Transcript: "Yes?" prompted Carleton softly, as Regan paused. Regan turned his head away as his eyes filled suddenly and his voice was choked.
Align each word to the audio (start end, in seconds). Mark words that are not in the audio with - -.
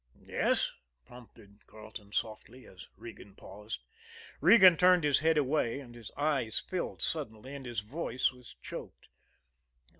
"Yes?" 0.25 0.71
prompted 1.05 1.67
Carleton 1.67 2.11
softly, 2.11 2.65
as 2.65 2.87
Regan 2.97 3.35
paused. 3.35 3.81
Regan 4.39 4.75
turned 4.75 5.03
his 5.03 5.19
head 5.19 5.37
away 5.37 5.79
as 5.79 5.93
his 5.93 6.09
eyes 6.17 6.57
filled 6.59 7.03
suddenly 7.03 7.53
and 7.53 7.67
his 7.67 7.81
voice 7.81 8.31
was 8.31 8.55
choked. 8.63 9.09